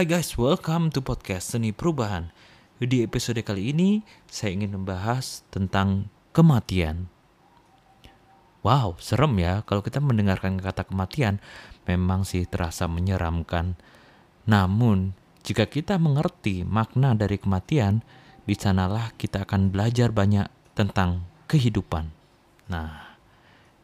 [0.00, 2.32] Hai guys, welcome to podcast Seni Perubahan.
[2.80, 4.00] Di episode kali ini,
[4.32, 7.12] saya ingin membahas tentang kematian.
[8.64, 11.36] Wow, serem ya kalau kita mendengarkan kata kematian,
[11.84, 13.76] memang sih terasa menyeramkan.
[14.48, 15.12] Namun,
[15.44, 18.00] jika kita mengerti makna dari kematian,
[18.48, 22.08] di sanalah kita akan belajar banyak tentang kehidupan.
[22.72, 23.20] Nah,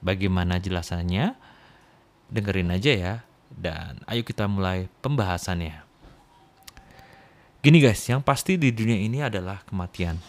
[0.00, 1.36] bagaimana jelasannya?
[2.32, 3.14] Dengerin aja ya,
[3.52, 5.85] dan ayo kita mulai pembahasannya.
[7.66, 10.22] Gini guys, yang pasti di dunia ini adalah kematian.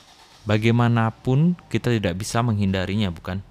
[0.49, 3.45] Bagaimanapun kita tidak bisa menghindarinya, bukan?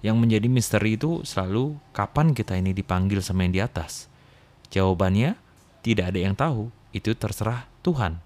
[0.00, 4.08] Yang menjadi misteri itu selalu kapan kita ini dipanggil sama yang di atas.
[4.72, 5.36] Jawabannya
[5.84, 8.24] tidak ada yang tahu, itu terserah Tuhan.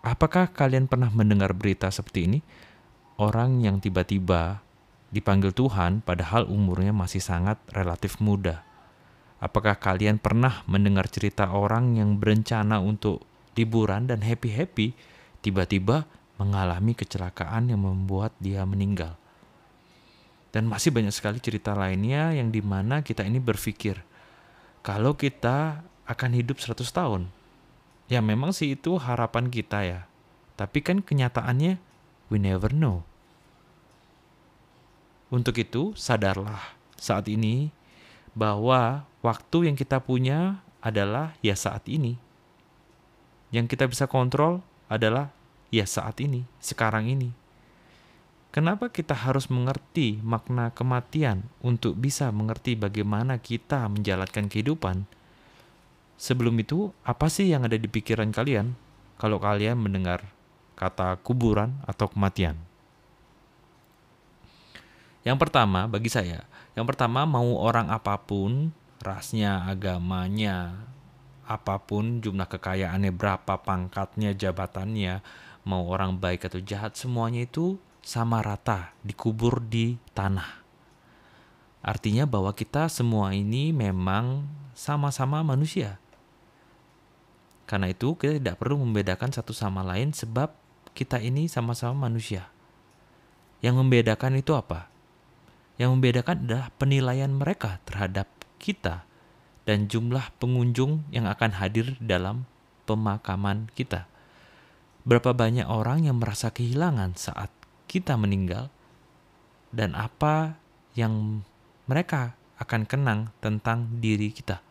[0.00, 2.40] Apakah kalian pernah mendengar berita seperti ini?
[3.20, 4.64] Orang yang tiba-tiba
[5.12, 8.64] dipanggil Tuhan padahal umurnya masih sangat relatif muda.
[9.36, 14.92] Apakah kalian pernah mendengar cerita orang yang berencana untuk liburan dan happy-happy,
[15.40, 16.04] tiba-tiba
[16.36, 19.16] mengalami kecelakaan yang membuat dia meninggal.
[20.52, 24.00] Dan masih banyak sekali cerita lainnya yang di mana kita ini berpikir,
[24.84, 27.22] kalau kita akan hidup 100 tahun,
[28.06, 30.00] ya memang sih itu harapan kita ya.
[30.56, 31.76] Tapi kan kenyataannya,
[32.32, 33.04] we never know.
[35.28, 37.74] Untuk itu, sadarlah saat ini
[38.32, 42.25] bahwa waktu yang kita punya adalah ya saat ini.
[43.56, 44.60] Yang kita bisa kontrol
[44.92, 45.32] adalah
[45.72, 47.32] ya saat ini, sekarang ini.
[48.52, 55.08] Kenapa kita harus mengerti makna kematian untuk bisa mengerti bagaimana kita menjalankan kehidupan?
[56.20, 58.76] Sebelum itu, apa sih yang ada di pikiran kalian
[59.16, 60.28] kalau kalian mendengar
[60.76, 62.60] kata kuburan atau kematian?
[65.24, 66.44] Yang pertama, bagi saya,
[66.76, 70.76] yang pertama mau orang apa pun, rasnya, agamanya,
[71.46, 75.22] apa pun jumlah kekayaannya berapa pangkatnya jabatannya
[75.66, 80.62] mau orang baik atau jahat semuanya itu sama rata dikubur di tanah.
[81.82, 85.98] Artinya bahwa kita semua ini memang sama-sama manusia.
[87.66, 90.54] Karena itu kita tidak perlu membedakan satu sama lain sebab
[90.94, 92.46] kita ini sama-sama manusia.
[93.58, 94.86] Yang membedakan itu apa?
[95.78, 98.30] Yang membedakan adalah penilaian mereka terhadap
[98.62, 99.02] kita
[99.66, 102.46] dan jumlah pengunjung yang akan hadir dalam
[102.86, 104.06] pemakaman kita.
[105.02, 107.50] Berapa banyak orang yang merasa kehilangan saat
[107.90, 108.70] kita meninggal,
[109.74, 110.56] dan apa
[110.96, 111.42] yang
[111.84, 114.62] mereka akan kenang tentang diri kita.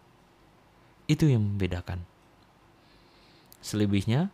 [1.06, 2.02] Itu yang membedakan.
[3.62, 4.34] Selebihnya,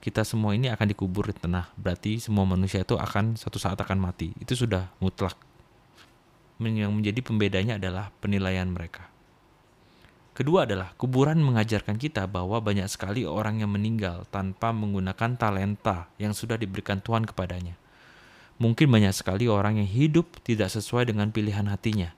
[0.00, 1.74] kita semua ini akan dikubur di tanah.
[1.74, 4.32] Berarti semua manusia itu akan suatu saat akan mati.
[4.38, 5.34] Itu sudah mutlak.
[6.62, 9.10] Yang menjadi pembedanya adalah penilaian mereka.
[10.30, 16.32] Kedua adalah kuburan mengajarkan kita bahwa banyak sekali orang yang meninggal tanpa menggunakan talenta yang
[16.32, 17.74] sudah diberikan Tuhan kepadanya.
[18.60, 22.14] Mungkin banyak sekali orang yang hidup tidak sesuai dengan pilihan hatinya.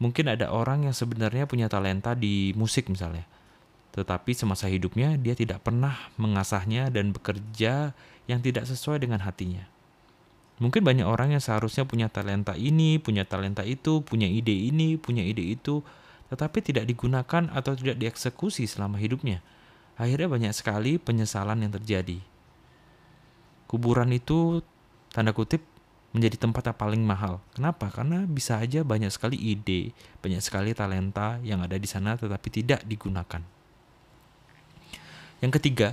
[0.00, 3.28] Mungkin ada orang yang sebenarnya punya talenta di musik misalnya.
[3.92, 7.92] Tetapi semasa hidupnya dia tidak pernah mengasahnya dan bekerja
[8.24, 9.68] yang tidak sesuai dengan hatinya.
[10.62, 15.26] Mungkin banyak orang yang seharusnya punya talenta ini, punya talenta itu, punya ide ini, punya
[15.26, 15.82] ide itu,
[16.32, 19.44] tetapi tidak digunakan atau tidak dieksekusi selama hidupnya.
[20.00, 22.24] Akhirnya banyak sekali penyesalan yang terjadi.
[23.68, 24.64] Kuburan itu
[25.12, 25.60] tanda kutip
[26.16, 27.44] menjadi tempat yang paling mahal.
[27.52, 27.92] Kenapa?
[27.92, 29.92] Karena bisa aja banyak sekali ide,
[30.24, 33.44] banyak sekali talenta yang ada di sana tetapi tidak digunakan.
[35.44, 35.88] Yang ketiga,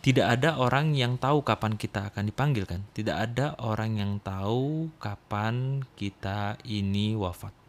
[0.00, 2.80] tidak ada orang yang tahu kapan kita akan dipanggil kan?
[2.96, 7.61] Tidak ada orang yang tahu kapan kita ini wafat.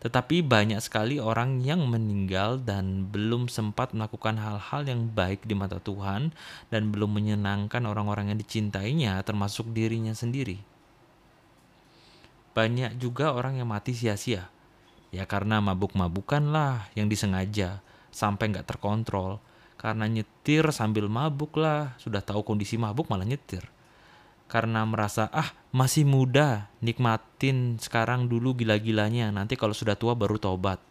[0.00, 5.76] Tetapi banyak sekali orang yang meninggal dan belum sempat melakukan hal-hal yang baik di mata
[5.76, 6.32] Tuhan
[6.72, 10.56] dan belum menyenangkan orang-orang yang dicintainya termasuk dirinya sendiri.
[12.56, 14.48] Banyak juga orang yang mati sia-sia.
[15.12, 19.36] Ya karena mabuk-mabukan lah yang disengaja sampai nggak terkontrol.
[19.76, 23.64] Karena nyetir sambil mabuk lah, sudah tahu kondisi mabuk malah nyetir
[24.50, 29.30] karena merasa ah masih muda nikmatin sekarang dulu gila-gilanya.
[29.30, 30.82] Nanti kalau sudah tua baru tobat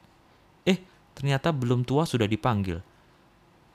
[0.67, 0.79] eh
[1.15, 2.79] ternyata belum tua sudah dipanggil.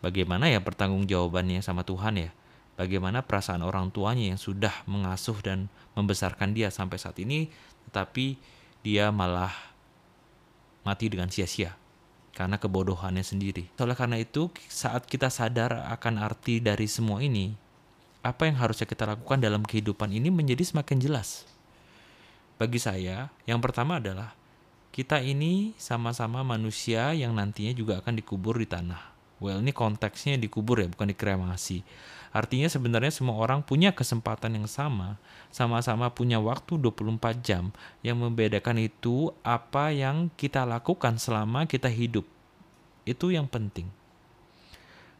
[0.05, 2.31] Bagaimana ya pertanggung jawabannya sama Tuhan ya?
[2.75, 7.49] Bagaimana perasaan orang tuanya yang sudah mengasuh dan membesarkan dia sampai saat ini
[7.89, 8.37] tetapi
[8.85, 9.55] dia malah
[10.85, 11.79] mati dengan sia-sia
[12.35, 13.71] karena kebodohannya sendiri.
[13.79, 17.55] Oleh karena itu, saat kita sadar akan arti dari semua ini,
[18.25, 21.45] apa yang harusnya kita lakukan dalam kehidupan ini menjadi semakin jelas.
[22.57, 24.33] Bagi saya, yang pertama adalah
[24.95, 29.13] kita ini sama-sama manusia yang nantinya juga akan dikubur di tanah.
[29.43, 31.85] Well, ini konteksnya dikubur ya, bukan dikremasi.
[32.33, 35.21] Artinya sebenarnya semua orang punya kesempatan yang sama,
[35.53, 37.75] sama-sama punya waktu 24 jam.
[38.01, 42.25] Yang membedakan itu apa yang kita lakukan selama kita hidup.
[43.05, 44.04] Itu yang penting.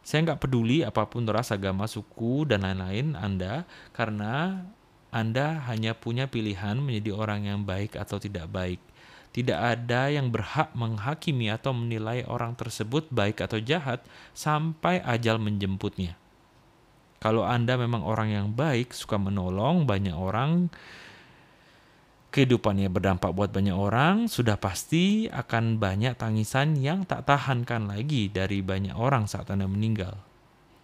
[0.05, 4.61] Saya nggak peduli apa pun ras, agama, suku, dan lain-lain Anda, karena
[5.09, 8.77] Anda hanya punya pilihan menjadi orang yang baik atau tidak baik.
[9.33, 16.15] Tidak ada yang berhak menghakimi atau menilai orang tersebut baik atau jahat sampai ajal menjemputnya.
[17.17, 20.69] Kalau Anda memang orang yang baik, suka menolong banyak orang,
[22.35, 28.59] kehidupannya berdampak buat banyak orang, sudah pasti akan banyak tangisan yang tak tahankan lagi dari
[28.59, 30.19] banyak orang saat Anda meninggal.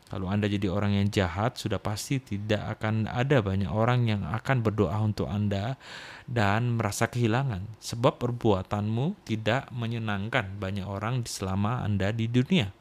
[0.07, 4.63] Kalau Anda jadi orang yang jahat, sudah pasti tidak akan ada banyak orang yang akan
[4.63, 5.75] berdoa untuk Anda
[6.23, 12.71] dan merasa kehilangan, sebab perbuatanmu tidak menyenangkan banyak orang selama Anda di dunia.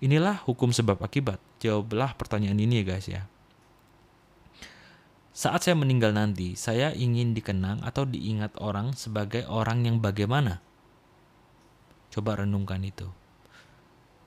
[0.00, 1.40] Inilah hukum sebab akibat.
[1.60, 3.31] Jawablah pertanyaan ini ya guys ya.
[5.32, 10.60] Saat saya meninggal nanti, saya ingin dikenang atau diingat orang sebagai orang yang bagaimana?
[12.12, 13.08] Coba renungkan itu.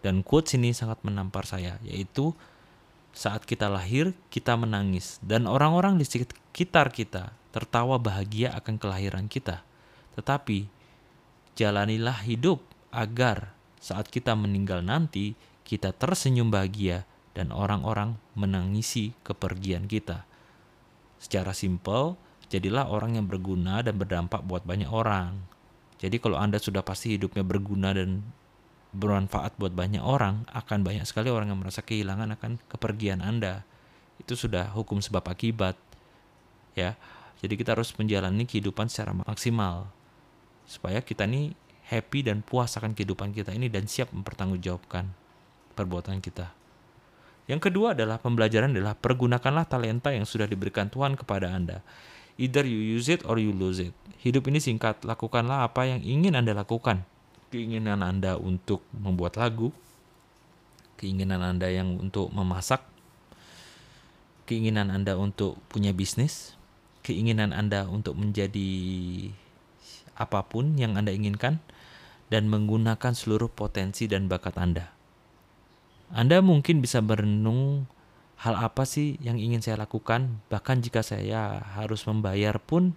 [0.02, 2.34] Dan quotes ini sangat menampar saya, yaitu
[3.14, 9.62] saat kita lahir, kita menangis, dan orang-orang di sekitar kita tertawa bahagia akan kelahiran kita.
[10.18, 10.66] Tetapi,
[11.54, 17.06] jalanilah hidup agar saat kita meninggal nanti, kita tersenyum bahagia
[17.38, 20.26] dan orang-orang menangisi kepergian kita.
[21.20, 22.20] Secara simpel,
[22.52, 25.42] jadilah orang yang berguna dan berdampak buat banyak orang.
[26.00, 28.22] Jadi kalau Anda sudah pasti hidupnya berguna dan
[28.96, 33.68] bermanfaat buat banyak orang, akan banyak sekali orang yang merasa kehilangan akan kepergian Anda.
[34.20, 35.76] Itu sudah hukum sebab akibat.
[36.76, 36.96] Ya.
[37.44, 39.92] Jadi kita harus menjalani kehidupan secara maksimal
[40.66, 41.54] supaya kita ini
[41.86, 45.14] happy dan puas akan kehidupan kita ini dan siap mempertanggungjawabkan
[45.78, 46.50] perbuatan kita.
[47.46, 51.86] Yang kedua adalah pembelajaran adalah pergunakanlah talenta yang sudah diberikan Tuhan kepada Anda.
[52.42, 53.94] Either you use it or you lose it.
[54.26, 57.06] Hidup ini singkat, lakukanlah apa yang ingin Anda lakukan
[57.56, 59.72] keinginan Anda untuk membuat lagu,
[61.00, 62.84] keinginan Anda yang untuk memasak,
[64.44, 66.60] keinginan Anda untuk punya bisnis,
[67.08, 68.72] keinginan Anda untuk menjadi
[70.20, 71.64] apa pun yang Anda inginkan,
[72.28, 74.95] dan menggunakan seluruh potensi dan bakat Anda.
[76.16, 77.92] Anda mungkin bisa berenung
[78.40, 82.96] hal apa sih yang ingin saya lakukan, bahkan jika saya harus membayar pun,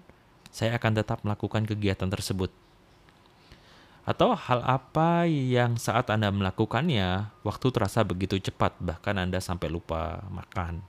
[0.54, 2.54] saya akan tetap melakukan kegiatan tersebut.
[4.06, 10.22] Atau hal apa yang saat Anda melakukannya, waktu terasa begitu cepat, bahkan Anda sampai lupa
[10.30, 10.86] makan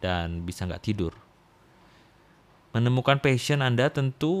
[0.00, 1.12] dan bisa nggak tidur.
[2.72, 4.32] Menemukan passion Anda tentu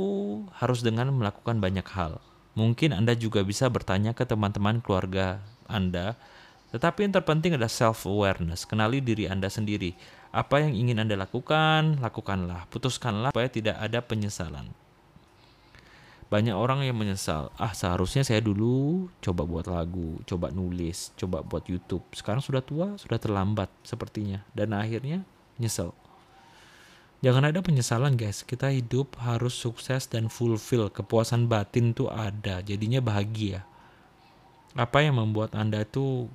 [0.56, 2.16] harus dengan melakukan banyak hal.
[2.56, 6.16] Mungkin Anda juga bisa bertanya ke teman-teman keluarga Anda,
[6.72, 8.64] tetapi yang terpenting adalah self-awareness.
[8.64, 9.92] Kenali diri Anda sendiri.
[10.32, 12.64] Apa yang ingin Anda lakukan, lakukanlah.
[12.72, 14.72] Putuskanlah supaya tidak ada penyesalan.
[16.32, 17.52] Banyak orang yang menyesal.
[17.60, 22.08] Ah seharusnya saya dulu coba buat lagu coba nulis coba buat YouTube.
[22.16, 24.40] Sekarang sudah tua sudah terlambat sepertinya.
[24.56, 25.28] Dan akhirnya
[25.60, 25.92] nyesel.
[27.20, 28.48] Jangan ada penyesalan guys.
[28.48, 30.88] Kita hidup harus sukses dan fulfill.
[30.88, 32.64] Kepuasan batin tuh ada.
[32.64, 33.68] Jadinya bahagia.
[34.72, 36.32] Apa yang membuat anda tuh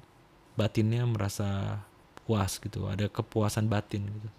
[0.57, 1.79] batinnya merasa
[2.25, 4.29] puas gitu ada kepuasan batin gitu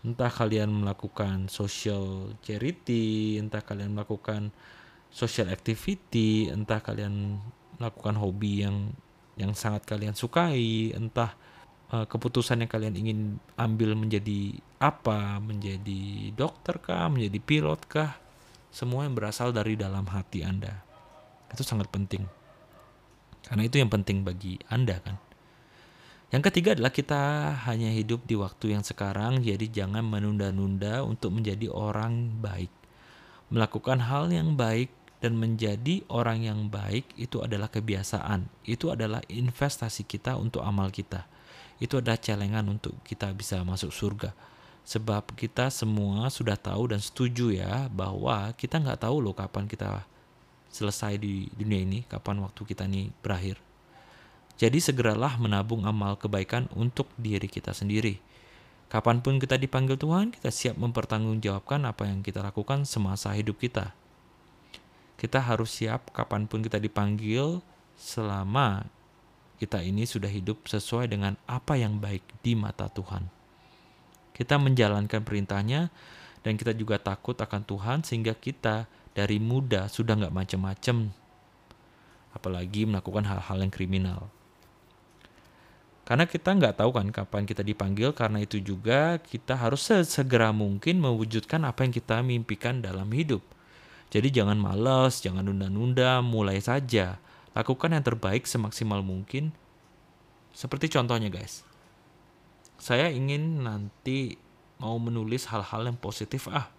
[0.00, 4.50] entah kalian melakukan social charity entah kalian melakukan
[5.10, 7.42] social activity, entah kalian
[7.76, 8.94] melakukan hobi yang
[9.36, 11.34] yang sangat kalian sukai, entah
[11.90, 13.18] uh, keputusan yang kalian ingin
[13.58, 18.16] ambil menjadi apa, menjadi dokter kah, menjadi pilot kah,
[18.70, 20.80] semua yang berasal dari dalam hati Anda.
[21.50, 22.24] Itu sangat penting.
[23.42, 25.18] Karena itu yang penting bagi Anda kan.
[26.30, 27.22] Yang ketiga adalah kita
[27.66, 32.70] hanya hidup di waktu yang sekarang, jadi jangan menunda-nunda untuk menjadi orang baik.
[33.50, 38.46] Melakukan hal yang baik dan menjadi orang yang baik itu adalah kebiasaan.
[38.62, 41.26] Itu adalah investasi kita untuk amal kita.
[41.82, 44.30] Itu adalah celengan untuk kita bisa masuk surga.
[44.86, 50.06] Sebab kita semua sudah tahu dan setuju ya bahwa kita nggak tahu loh kapan kita
[50.70, 53.69] selesai di dunia ini, kapan waktu kita ini berakhir.
[54.60, 58.20] Jadi segeralah menabung amal kebaikan untuk diri kita sendiri.
[58.92, 63.96] Kapan pun kita dipanggil Tuhan, kita siap mempertanggungjawabkan apa yang kita lakukan semasa hidup kita
[65.20, 67.60] kita harus siap kapan pun kita dipanggil
[68.00, 68.88] selama
[69.60, 73.28] kita ini sudah hidup sesuai dengan apa yang baik di mata Tuhan.
[74.32, 75.92] Kita menjalankan perintahnya
[76.40, 81.12] dan kita juga takut akan Tuhan sehingga kita dari muda sudah nggak macam-macam
[82.32, 84.32] apalagi melakukan hal-hal yang kriminal.
[86.10, 90.98] Karena kita nggak tahu kan kapan kita dipanggil, karena itu juga kita harus sesegera mungkin
[90.98, 93.46] mewujudkan apa yang kita mimpikan dalam hidup.
[94.10, 97.22] Jadi jangan males, jangan nunda-nunda, mulai saja.
[97.54, 99.54] Lakukan yang terbaik semaksimal mungkin.
[100.50, 101.62] Seperti contohnya guys.
[102.74, 104.34] Saya ingin nanti
[104.82, 106.74] mau menulis hal-hal yang positif ah.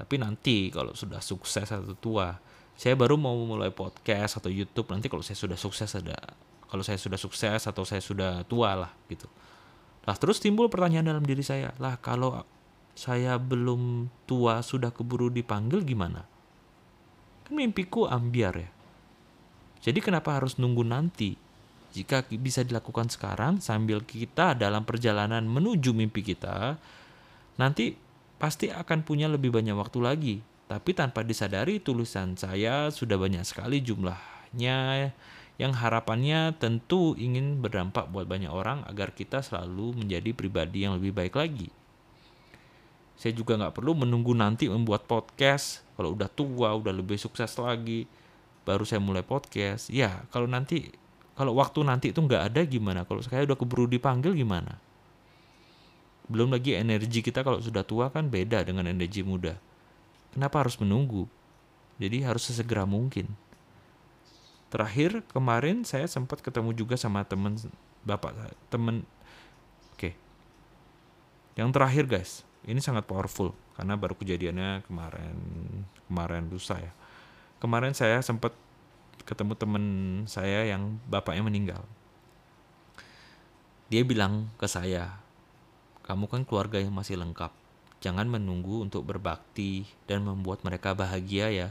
[0.00, 2.40] Tapi nanti kalau sudah sukses atau tua,
[2.72, 6.16] saya baru mau mulai podcast atau YouTube nanti kalau saya sudah sukses ada
[6.72, 9.28] kalau saya sudah sukses atau saya sudah tua lah gitu.
[10.08, 12.40] Lah terus timbul pertanyaan dalam diri saya, lah kalau
[12.96, 16.24] saya belum tua sudah keburu dipanggil gimana?
[17.44, 18.72] Kan mimpiku ambiar ya.
[19.84, 21.36] Jadi kenapa harus nunggu nanti?
[21.92, 26.80] Jika bisa dilakukan sekarang sambil kita dalam perjalanan menuju mimpi kita,
[27.60, 27.92] nanti
[28.40, 30.36] pasti akan punya lebih banyak waktu lagi.
[30.72, 35.12] Tapi tanpa disadari tulisan saya sudah banyak sekali jumlahnya
[35.60, 41.12] yang harapannya tentu ingin berdampak buat banyak orang agar kita selalu menjadi pribadi yang lebih
[41.12, 41.68] baik lagi.
[43.20, 45.84] Saya juga nggak perlu menunggu nanti membuat podcast.
[45.94, 48.08] Kalau udah tua, udah lebih sukses lagi,
[48.66, 49.92] baru saya mulai podcast.
[49.92, 50.90] Ya, kalau nanti,
[51.38, 53.06] kalau waktu nanti itu nggak ada gimana?
[53.06, 54.80] Kalau saya udah keburu dipanggil gimana?
[56.26, 59.54] Belum lagi energi kita kalau sudah tua kan beda dengan energi muda.
[60.32, 61.28] Kenapa harus menunggu?
[62.00, 63.30] Jadi harus sesegera mungkin.
[64.72, 67.60] Terakhir kemarin saya sempat ketemu juga sama temen
[68.08, 69.04] bapak temen
[69.92, 70.00] oke.
[70.00, 70.12] Okay.
[71.60, 75.36] yang terakhir guys ini sangat powerful karena baru kejadiannya kemarin
[76.08, 76.88] kemarin lusa ya.
[77.60, 78.56] Kemarin saya sempat
[79.28, 79.84] ketemu temen
[80.24, 81.84] saya yang bapaknya meninggal.
[83.92, 85.20] Dia bilang ke saya
[86.08, 87.52] kamu kan keluarga yang masih lengkap.
[88.00, 91.68] Jangan menunggu untuk berbakti dan membuat mereka bahagia ya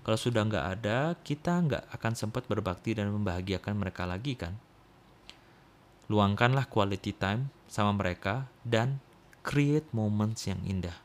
[0.00, 4.56] kalau sudah nggak ada, kita nggak akan sempat berbakti dan membahagiakan mereka lagi kan?
[6.08, 8.98] Luangkanlah quality time sama mereka dan
[9.44, 10.96] create moments yang indah.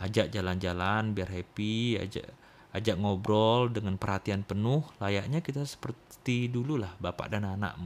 [0.00, 2.26] Ajak jalan-jalan biar happy, ajak
[2.72, 7.76] ajak ngobrol dengan perhatian penuh, layaknya kita seperti dulu lah bapak dan anak.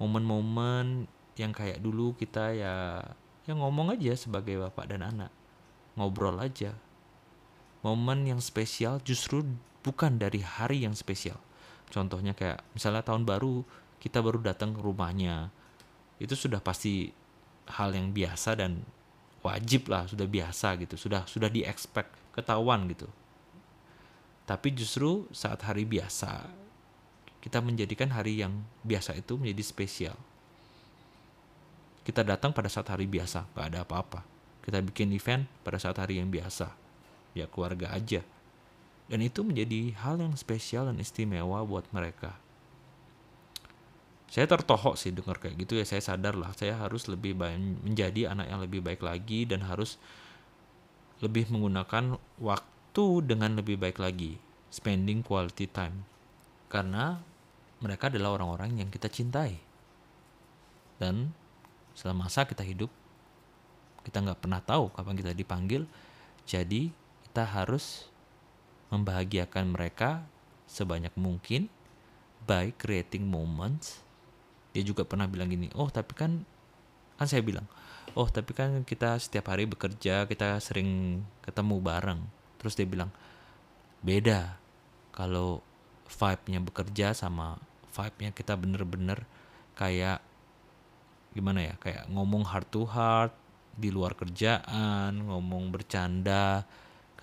[0.00, 1.04] Momen-momen
[1.36, 3.02] yang kayak dulu kita ya
[3.44, 5.30] yang ngomong aja sebagai bapak dan anak.
[5.94, 6.74] Ngobrol aja,
[7.84, 9.44] momen yang spesial justru
[9.84, 11.36] bukan dari hari yang spesial.
[11.92, 13.60] Contohnya kayak misalnya tahun baru
[14.00, 15.52] kita baru datang ke rumahnya.
[16.16, 17.12] Itu sudah pasti
[17.68, 18.80] hal yang biasa dan
[19.44, 20.96] wajib lah, sudah biasa gitu.
[20.96, 23.06] Sudah sudah di expect, ketahuan gitu.
[24.48, 26.48] Tapi justru saat hari biasa
[27.44, 30.16] kita menjadikan hari yang biasa itu menjadi spesial.
[32.04, 34.24] Kita datang pada saat hari biasa, gak ada apa-apa.
[34.60, 36.83] Kita bikin event pada saat hari yang biasa
[37.34, 38.22] ya keluarga aja.
[39.10, 42.40] Dan itu menjadi hal yang spesial dan istimewa buat mereka.
[44.32, 48.34] Saya tertohok sih dengar kayak gitu ya, saya sadar lah saya harus lebih baik menjadi
[48.34, 50.00] anak yang lebih baik lagi dan harus
[51.22, 54.40] lebih menggunakan waktu dengan lebih baik lagi,
[54.74, 56.02] spending quality time.
[56.66, 57.22] Karena
[57.78, 59.60] mereka adalah orang-orang yang kita cintai.
[60.98, 61.30] Dan
[61.94, 62.90] selama masa kita hidup,
[64.02, 65.86] kita nggak pernah tahu kapan kita dipanggil.
[66.42, 66.90] Jadi
[67.34, 68.06] kita harus
[68.94, 70.22] membahagiakan mereka
[70.70, 71.66] sebanyak mungkin
[72.46, 74.06] by creating moments.
[74.70, 76.46] Dia juga pernah bilang gini, oh tapi kan
[77.18, 77.66] kan saya bilang,
[78.14, 82.22] oh tapi kan kita setiap hari bekerja, kita sering ketemu bareng.
[82.62, 83.10] Terus dia bilang,
[83.98, 84.54] beda
[85.10, 85.58] kalau
[86.06, 87.58] vibe-nya bekerja sama
[87.98, 89.26] vibe-nya kita bener-bener
[89.74, 90.22] kayak
[91.34, 93.34] gimana ya, kayak ngomong heart to heart
[93.74, 96.62] di luar kerjaan, ngomong bercanda,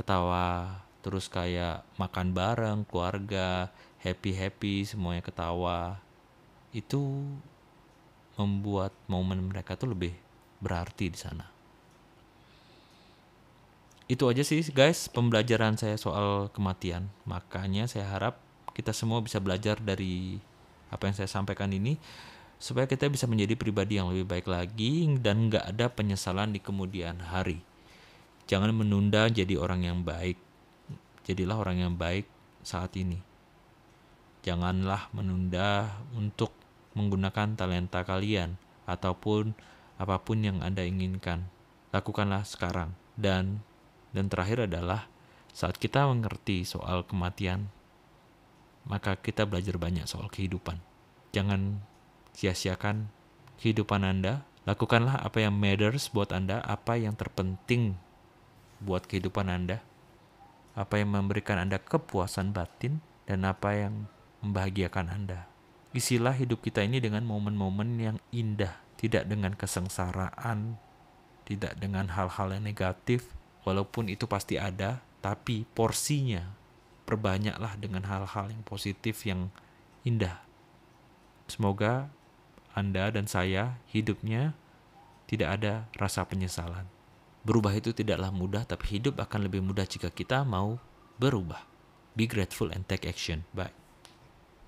[0.02, 3.70] ketawa terus kayak makan bareng keluarga
[4.02, 6.02] happy happy semuanya ketawa.
[6.74, 7.26] Itu
[8.38, 10.18] membuat momen mereka tuh lebih
[10.58, 11.46] berarti di sana.
[14.10, 17.08] Itu aja sih guys pembelajaran saya soal kematian.
[17.30, 18.42] Makanya saya harap
[18.74, 20.42] kita semua bisa belajar dari
[20.92, 21.96] apa yang saya sampaikan ini
[22.62, 27.18] supaya kita bisa menjadi pribadi yang lebih baik lagi dan nggak ada penyesalan di kemudian
[27.18, 27.64] hari
[28.50, 30.38] Jangan menunda jadi orang yang baik.
[31.26, 32.26] Jadilah orang yang baik
[32.66, 33.22] saat ini.
[34.42, 36.54] Janganlah menunda untuk
[36.98, 38.58] menggunakan talenta kalian
[38.90, 39.54] ataupun
[40.02, 41.46] apa pun yang Anda inginkan.
[41.94, 42.98] Lakukanlah sekarang.
[43.14, 43.62] Dan
[44.12, 45.08] dan terakhir adalah
[45.52, 47.72] saat kita mengerti soal kematian,
[48.88, 50.80] maka kita belajar banyak soal kehidupan.
[51.32, 51.80] Jangan
[52.36, 53.08] sia-siakan
[53.60, 54.44] kehidupan Anda.
[54.66, 57.98] Lakukanlah apa yang matters buat Anda, apa yang terpenting
[58.82, 59.80] buat kehidupan Anda?
[60.74, 64.10] Apa yang memberikan Anda kepuasan batin dan apa yang
[64.42, 65.52] membahagiakan Anda?
[65.92, 70.80] isilah hidup kita ini dengan momen-momen yang indah, tidak dengan kesengsaraan,
[71.44, 73.28] tidak dengan hal-hal yang negatif,
[73.68, 76.56] walaupun itu pasti ada, tapi porsinya
[77.04, 79.52] perbanyaklah dengan hal-hal yang positif yang
[80.08, 80.40] indah.
[81.52, 82.08] Semoga
[82.72, 84.56] Anda dan saya hidupnya
[85.28, 86.88] tidak ada rasa penyesalan.
[87.42, 90.78] Berubah itu tidaklah mudah, tapi hidup akan lebih mudah jika kita mau
[91.18, 91.66] berubah.
[92.14, 93.50] Be grateful and take action.
[93.56, 93.81] Bye.